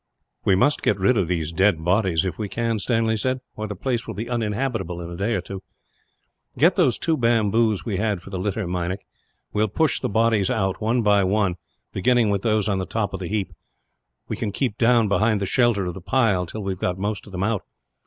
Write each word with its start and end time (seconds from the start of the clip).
"We 0.43 0.55
must 0.55 0.81
get 0.81 0.99
rid 0.99 1.15
of 1.15 1.27
these 1.27 1.51
dead 1.51 1.85
bodies, 1.85 2.25
if 2.25 2.39
we 2.39 2.49
can," 2.49 2.79
Stanley 2.79 3.15
said, 3.15 3.39
"or 3.55 3.67
the 3.67 3.75
place 3.75 4.07
will 4.07 4.15
be 4.15 4.27
uninhabitable, 4.27 4.99
in 4.99 5.11
a 5.11 5.15
day 5.15 5.35
or 5.35 5.41
two. 5.41 5.61
"Get 6.57 6.75
those 6.75 6.97
two 6.97 7.15
bamboos 7.15 7.85
we 7.85 7.97
had 7.97 8.19
for 8.19 8.31
the 8.31 8.39
litter, 8.39 8.65
Meinik. 8.65 9.05
We 9.53 9.61
will 9.61 9.67
push 9.67 9.99
the 9.99 10.09
bodies 10.09 10.49
out, 10.49 10.81
one 10.81 11.03
by 11.03 11.23
one, 11.23 11.53
beginning 11.93 12.31
with 12.31 12.41
those 12.41 12.67
on 12.67 12.79
the 12.79 12.87
top 12.87 13.13
of 13.13 13.19
the 13.19 13.27
heap. 13.29 13.53
We 14.27 14.35
can 14.35 14.51
keep 14.51 14.79
down 14.79 15.07
behind 15.07 15.39
the 15.39 15.45
shelter 15.45 15.85
of 15.85 15.93
the 15.93 16.01
pile, 16.01 16.47
till 16.47 16.63
we 16.63 16.71
have 16.71 16.79
got 16.79 16.97
most 16.97 17.27
of 17.27 17.31
them 17.31 17.43
out. 17.43 17.61